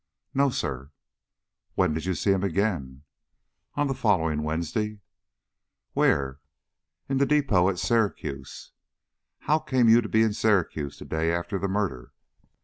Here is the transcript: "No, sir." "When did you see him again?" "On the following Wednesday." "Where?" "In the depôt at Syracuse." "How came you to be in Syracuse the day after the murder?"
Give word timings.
"No, 0.33 0.49
sir." 0.49 0.89
"When 1.75 1.93
did 1.93 2.05
you 2.05 2.15
see 2.15 2.31
him 2.31 2.43
again?" 2.43 3.03
"On 3.75 3.85
the 3.85 3.93
following 3.93 4.41
Wednesday." 4.41 4.99
"Where?" 5.93 6.39
"In 7.07 7.17
the 7.19 7.27
depôt 7.27 7.69
at 7.71 7.77
Syracuse." 7.77 8.71
"How 9.41 9.59
came 9.59 9.87
you 9.87 10.01
to 10.01 10.09
be 10.09 10.23
in 10.23 10.33
Syracuse 10.33 10.97
the 10.97 11.05
day 11.05 11.31
after 11.31 11.59
the 11.59 11.67
murder?" 11.67 12.13